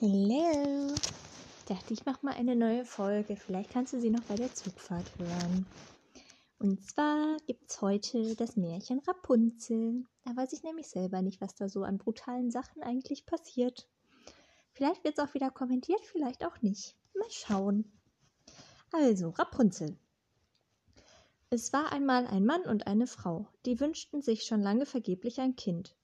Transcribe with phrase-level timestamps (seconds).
[0.00, 0.94] Hello.
[1.66, 3.34] Dachte ich mach mal eine neue Folge.
[3.34, 5.66] Vielleicht kannst du sie noch bei der Zugfahrt hören.
[6.60, 10.04] Und zwar gibt's heute das Märchen Rapunzel.
[10.24, 13.88] Da weiß ich nämlich selber nicht, was da so an brutalen Sachen eigentlich passiert.
[14.70, 16.94] Vielleicht wird's auch wieder kommentiert, vielleicht auch nicht.
[17.14, 17.90] Mal schauen.
[18.92, 19.98] Also, Rapunzel.
[21.50, 25.56] Es war einmal ein Mann und eine Frau, die wünschten sich schon lange vergeblich ein
[25.56, 25.97] Kind.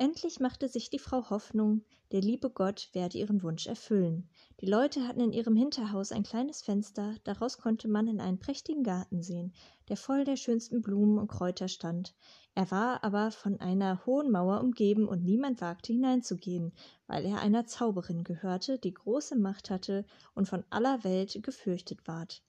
[0.00, 4.30] Endlich machte sich die Frau Hoffnung, der liebe Gott werde ihren Wunsch erfüllen.
[4.60, 8.84] Die Leute hatten in ihrem Hinterhaus ein kleines Fenster, daraus konnte man in einen prächtigen
[8.84, 9.52] Garten sehen,
[9.88, 12.14] der voll der schönsten Blumen und Kräuter stand.
[12.54, 16.72] Er war aber von einer hohen Mauer umgeben und niemand wagte hineinzugehen,
[17.08, 22.44] weil er einer Zauberin gehörte, die große Macht hatte und von aller Welt gefürchtet ward.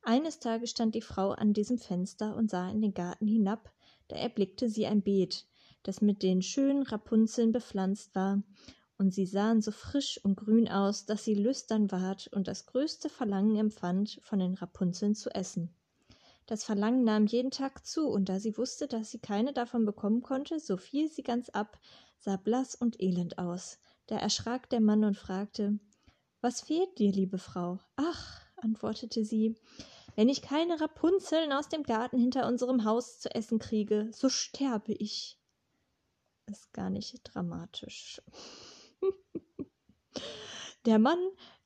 [0.00, 3.70] Eines Tages stand die Frau an diesem Fenster und sah in den Garten hinab,
[4.08, 5.44] da erblickte sie ein Beet,
[5.82, 8.42] das mit den schönen Rapunzeln bepflanzt war,
[8.98, 13.08] und sie sahen so frisch und grün aus, dass sie lüstern ward und das größte
[13.08, 15.72] Verlangen empfand, von den Rapunzeln zu essen.
[16.46, 20.22] Das Verlangen nahm jeden Tag zu, und da sie wusste, dass sie keine davon bekommen
[20.22, 21.78] konnte, so fiel sie ganz ab,
[22.18, 23.78] sah blass und elend aus.
[24.06, 25.78] Da erschrak der Mann und fragte
[26.40, 27.78] Was fehlt dir, liebe Frau?
[27.96, 29.56] Ach, antwortete sie,
[30.16, 34.92] wenn ich keine Rapunzeln aus dem Garten hinter unserem Haus zu essen kriege, so sterbe
[34.92, 35.37] ich
[36.48, 38.20] ist gar nicht dramatisch.
[40.86, 41.18] der Mann,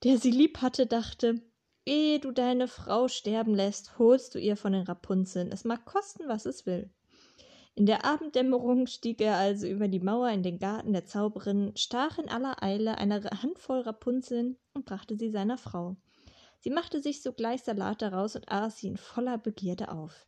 [0.04, 1.40] der sie lieb hatte, dachte,
[1.84, 5.50] ehe du deine Frau sterben lässt, holst du ihr von den Rapunzeln.
[5.52, 6.90] Es mag kosten, was es will.
[7.74, 12.18] In der Abenddämmerung stieg er also über die Mauer in den Garten der Zauberin, stach
[12.18, 15.96] in aller Eile eine Handvoll Rapunzeln und brachte sie seiner Frau.
[16.60, 20.26] Sie machte sich sogleich Salat daraus und aß sie in voller Begierde auf.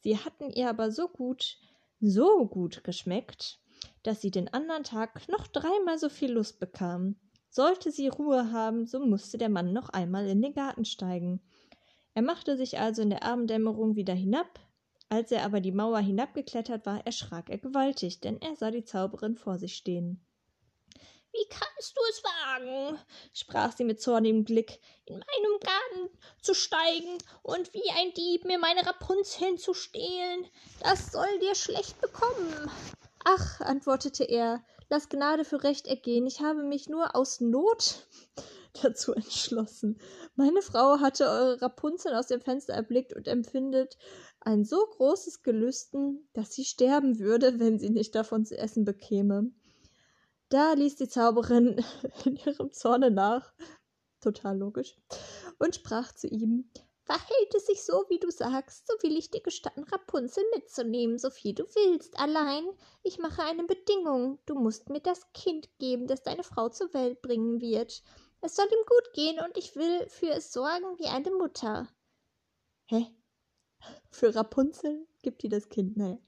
[0.00, 1.58] Sie hatten ihr aber so gut,
[2.00, 3.60] so gut geschmeckt,
[4.06, 7.16] dass sie den andern Tag noch dreimal so viel Lust bekam.
[7.50, 11.40] Sollte sie Ruhe haben, so musste der Mann noch einmal in den Garten steigen.
[12.14, 14.60] Er machte sich also in der Abenddämmerung wieder hinab.
[15.08, 19.36] Als er aber die Mauer hinabgeklettert war, erschrak er gewaltig, denn er sah die Zauberin
[19.36, 20.24] vor sich stehen.
[21.32, 22.98] Wie kannst du es wagen,
[23.34, 28.58] sprach sie mit zornigem Blick, in meinem Garten zu steigen und wie ein Dieb mir
[28.58, 30.46] meine Rapunzeln zu stehlen?
[30.80, 32.70] Das soll dir schlecht bekommen.
[33.28, 38.06] Ach, antwortete er, lass Gnade für Recht ergehen, ich habe mich nur aus Not
[38.82, 39.98] dazu entschlossen.
[40.36, 43.98] Meine Frau hatte eure Rapunzel aus dem Fenster erblickt und empfindet
[44.38, 49.50] ein so großes Gelüsten, dass sie sterben würde, wenn sie nicht davon zu essen bekäme.
[50.48, 51.84] Da ließ die Zauberin
[52.24, 53.52] in ihrem Zorne nach,
[54.20, 54.96] total logisch,
[55.58, 56.70] und sprach zu ihm
[57.06, 61.30] Verhält es sich so, wie du sagst, so will ich dir gestatten, Rapunzel mitzunehmen, so
[61.30, 62.18] viel du willst.
[62.18, 62.64] Allein,
[63.04, 64.40] ich mache eine Bedingung.
[64.44, 68.02] Du musst mir das Kind geben, das deine Frau zur Welt bringen wird.
[68.40, 71.88] Es soll ihm gut gehen und ich will für es sorgen wie eine Mutter.
[72.86, 73.06] Hä?
[74.10, 76.18] Für Rapunzel gibt ihr das Kind, naja.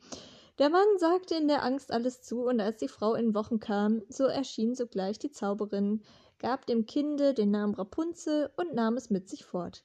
[0.58, 4.02] Der Mann sagte in der Angst alles zu, und als die Frau in Wochen kam,
[4.08, 6.04] so erschien sogleich die Zauberin,
[6.38, 9.84] gab dem Kinde den Namen Rapunzel und nahm es mit sich fort.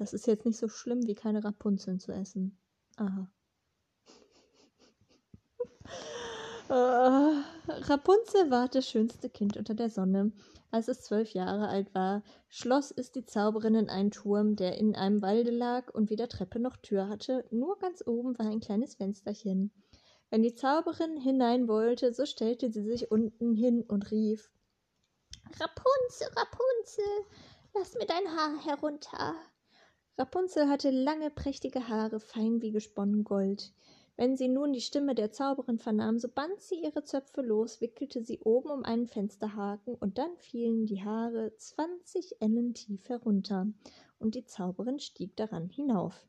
[0.00, 2.58] Das ist jetzt nicht so schlimm, wie keine Rapunzeln zu essen.
[2.96, 3.30] Aha.
[6.70, 10.32] Uh, Rapunzel war das schönste Kind unter der Sonne.
[10.70, 14.96] Als es zwölf Jahre alt war, schloss es die Zauberin in einen Turm, der in
[14.96, 18.94] einem Walde lag und weder Treppe noch Tür hatte, nur ganz oben war ein kleines
[18.94, 19.70] Fensterchen.
[20.30, 24.50] Wenn die Zauberin hinein wollte, so stellte sie sich unten hin und rief
[25.60, 27.26] Rapunzel, Rapunzel,
[27.74, 29.34] lass mir dein Haar herunter.
[30.20, 33.72] Rapunzel hatte lange, prächtige Haare, fein wie gesponnen Gold.
[34.18, 38.22] Wenn sie nun die Stimme der Zauberin vernahm, so band sie ihre Zöpfe los, wickelte
[38.22, 43.68] sie oben um einen Fensterhaken, und dann fielen die Haare zwanzig Ellen tief herunter,
[44.18, 46.22] und die Zauberin stieg daran hinauf.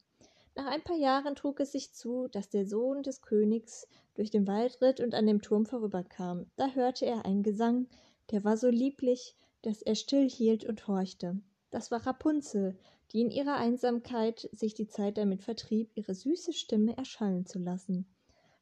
[0.56, 4.48] Nach ein paar Jahren trug es sich zu, dass der Sohn des Königs durch den
[4.48, 6.46] Wald ritt und an dem Turm vorüberkam.
[6.56, 7.90] Da hörte er einen Gesang,
[8.32, 11.42] der war so lieblich, dass er still hielt und horchte.
[11.72, 12.78] Das war Rapunzel,
[13.12, 18.06] die in ihrer Einsamkeit sich die Zeit damit vertrieb, ihre süße Stimme erschallen zu lassen.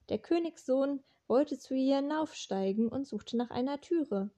[0.10, 4.32] Der Königssohn wollte zu ihr hinaufsteigen und suchte nach einer Türe.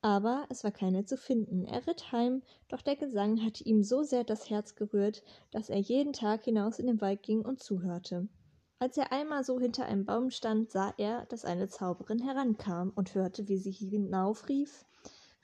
[0.00, 1.64] Aber es war keine zu finden.
[1.64, 5.78] Er ritt heim, doch der Gesang hatte ihm so sehr das Herz gerührt, dass er
[5.78, 8.28] jeden Tag hinaus in den Wald ging und zuhörte.
[8.80, 13.12] Als er einmal so hinter einem Baum stand, sah er, dass eine Zauberin herankam und
[13.14, 14.84] hörte, wie sie hinaufrief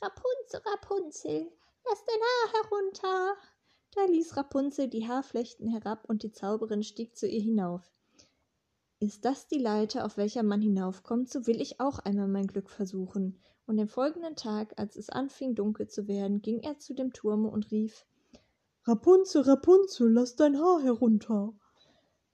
[0.01, 1.53] Rapunzel, Rapunzel,
[1.89, 3.37] lass dein Haar herunter.
[3.95, 7.83] Da ließ Rapunzel die Haarflechten herab und die Zauberin stieg zu ihr hinauf.
[9.01, 12.71] Ist das die Leiter, auf welcher man hinaufkommt, so will ich auch einmal mein Glück
[12.71, 13.41] versuchen.
[13.67, 17.49] und den folgenden Tag, als es anfing dunkel zu werden, ging er zu dem Turme
[17.49, 18.05] und rief
[18.87, 21.55] Rapunzel, Rapunzel, lass dein Haar herunter.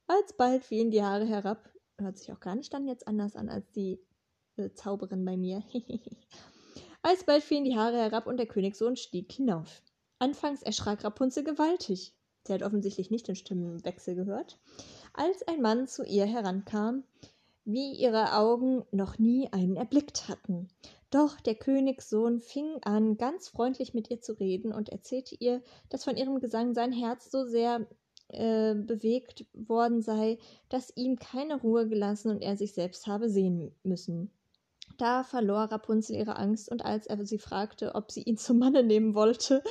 [0.08, 1.70] Alsbald fielen die Haare herab.
[1.98, 4.00] Hört sich auch gar nicht dann jetzt anders an als die
[4.56, 5.62] äh, Zauberin bei mir.
[7.02, 9.82] Alsbald fielen die Haare herab und der Königssohn stieg hinauf.
[10.18, 12.12] Anfangs erschrak Rapunzel gewaltig.
[12.46, 14.58] Sie hat offensichtlich nicht den Stimmenwechsel gehört.
[15.14, 17.04] Als ein Mann zu ihr herankam,
[17.64, 20.68] wie ihre Augen noch nie einen erblickt hatten.
[21.10, 26.04] Doch der Königssohn fing an, ganz freundlich mit ihr zu reden und erzählte ihr, dass
[26.04, 27.86] von ihrem Gesang sein Herz so sehr
[28.28, 30.38] äh, bewegt worden sei,
[30.68, 34.30] dass ihm keine Ruhe gelassen und er sich selbst habe sehen müssen.
[35.00, 38.82] Da verlor Rapunzel ihre Angst, und als er sie fragte, ob sie ihn zum Manne
[38.82, 39.62] nehmen wollte,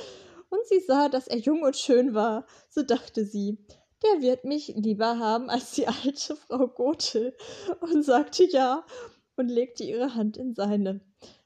[0.48, 3.64] und sie sah, dass er jung und schön war, so dachte sie,
[4.02, 7.36] der wird mich lieber haben als die alte Frau Gothe,
[7.80, 8.84] und sagte ja
[9.36, 11.00] und legte ihre Hand in seine.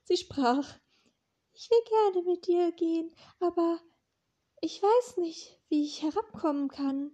[0.04, 0.66] Sie sprach
[1.52, 3.80] Ich will gerne mit dir gehen, aber
[4.62, 7.10] ich weiß nicht, wie ich herabkommen kann.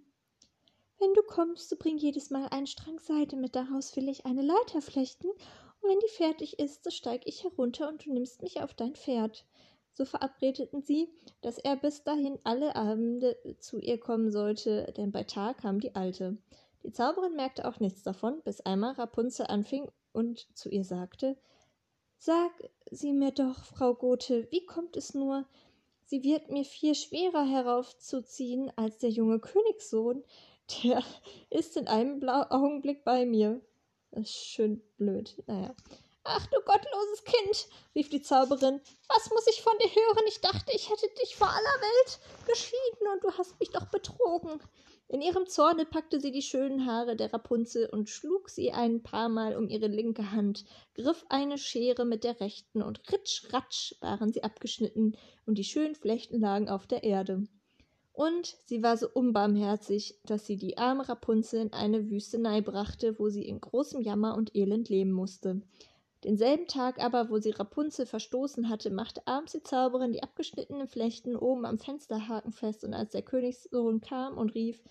[0.99, 4.43] Wenn du kommst, so bring jedes Mal einen Strang Seide mit, daraus will ich eine
[4.43, 5.27] Leiter flechten,
[5.83, 9.45] wenn die fertig ist, so steig ich herunter und du nimmst mich auf dein Pferd.
[9.93, 11.09] So verabredeten sie,
[11.41, 15.95] dass er bis dahin alle Abende zu ihr kommen sollte, denn bei Tag kam die
[15.95, 16.37] Alte.
[16.83, 21.37] Die Zauberin merkte auch nichts davon, bis einmal Rapunzel anfing und zu ihr sagte
[22.17, 22.51] Sag
[22.89, 25.45] sie mir doch, Frau Gothe, wie kommt es nur,
[26.05, 30.23] sie wird mir viel schwerer heraufzuziehen als der junge Königssohn,
[30.83, 31.03] der
[31.49, 33.61] ist in einem Augenblick bei mir.
[34.11, 35.41] Das ist schön blöd.
[35.47, 35.75] Naja.
[36.23, 40.23] Ach du gottloses Kind, rief die Zauberin, was muss ich von dir hören?
[40.27, 44.61] Ich dachte, ich hätte dich vor aller Welt geschieden und du hast mich doch betrogen.
[45.07, 49.29] In ihrem Zorne packte sie die schönen Haare der Rapunzel und schlug sie ein paar
[49.29, 50.63] Mal um ihre linke Hand,
[50.93, 55.95] griff eine Schere mit der rechten und ritsch ratsch waren sie abgeschnitten und die schönen
[55.95, 57.43] Flechten lagen auf der Erde.
[58.13, 63.29] Und sie war so unbarmherzig, dass sie die arme Rapunzel in eine Wüstenei brachte, wo
[63.29, 65.61] sie in großem Jammer und Elend leben musste.
[66.23, 71.35] Denselben Tag aber, wo sie Rapunzel verstoßen hatte, machte abends die Zauberin die abgeschnittenen Flechten
[71.35, 74.83] oben am Fensterhaken fest, und als der Königssohn kam und rief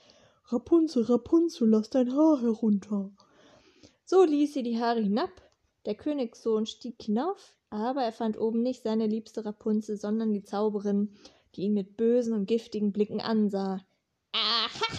[0.46, 3.12] Rapunzel, Rapunzel, lass dein Haar herunter.
[4.04, 5.30] So ließ sie die Haare hinab,
[5.86, 11.14] der Königssohn stieg hinauf, aber er fand oben nicht seine liebste Rapunzel, sondern die Zauberin,
[11.54, 13.84] die ihn mit bösen und giftigen Blicken ansah.
[14.32, 14.98] Aha,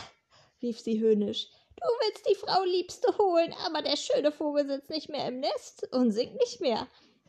[0.61, 1.49] rief sie höhnisch,
[1.81, 5.87] Du willst die Frau Liebste holen, aber der schöne Vogel sitzt nicht mehr im Nest
[5.91, 6.87] und singt nicht mehr.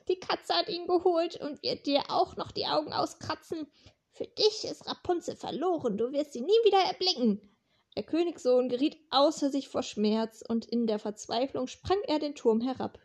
[0.09, 3.67] Die Katze hat ihn geholt und wird dir auch noch die Augen auskratzen.
[4.11, 7.41] Für dich ist Rapunzel verloren, du wirst sie nie wieder erblicken.
[7.97, 12.61] Der Königssohn geriet außer sich vor Schmerz, und in der Verzweiflung sprang er den Turm
[12.61, 12.99] herab.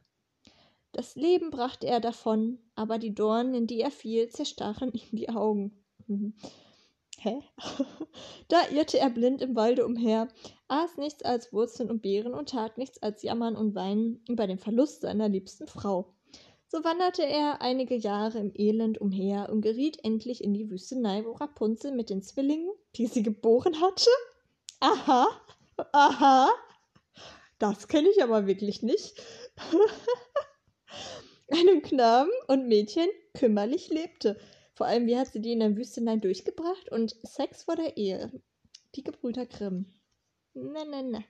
[0.91, 5.29] Das Leben brachte er davon, aber die Dornen, in die er fiel, zerstachen ihm die
[5.29, 5.85] Augen.
[6.07, 7.41] Hä?
[8.49, 10.27] da irrte er blind im Walde umher,
[10.67, 14.59] aß nichts als Wurzeln und Beeren und tat nichts als jammern und weinen über den
[14.59, 16.13] Verlust seiner liebsten Frau.
[16.69, 21.31] So wanderte er einige Jahre im Elend umher und geriet endlich in die Wüstenei, wo
[21.31, 24.09] Rapunzel mit den Zwillingen, die sie geboren hatte.
[24.79, 25.27] Aha,
[25.93, 26.49] aha,
[27.57, 29.21] das kenne ich aber wirklich nicht.
[31.51, 34.37] einem Knaben und Mädchen kümmerlich lebte.
[34.77, 36.91] Vor allem, wie hat sie die in der Wüstenei durchgebracht?
[36.91, 38.31] Und Sex vor der Ehe.
[38.93, 39.87] Die Gebrüder Grimm.
[40.53, 41.25] Ne, ne, ne.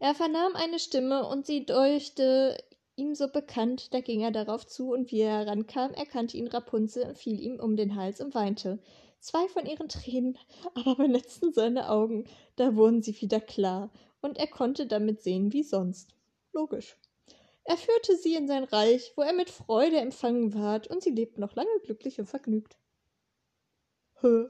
[0.00, 2.62] Er vernahm eine Stimme und sie deuchte
[2.96, 7.04] ihm so bekannt, da ging er darauf zu, und wie er herankam, erkannte ihn Rapunzel
[7.06, 8.80] und fiel ihm um den Hals und weinte.
[9.20, 10.36] Zwei von ihren Tränen
[10.74, 15.62] aber benetzten seine Augen, da wurden sie wieder klar, und er konnte damit sehen wie
[15.62, 16.14] sonst.
[16.52, 16.98] Logisch.
[17.70, 21.40] Er führte sie in sein Reich, wo er mit Freude empfangen ward, und sie lebten
[21.40, 22.76] noch lange glücklich und vergnügt.
[24.20, 24.48] Hä?